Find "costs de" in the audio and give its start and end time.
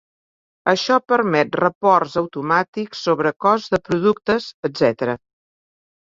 3.45-3.79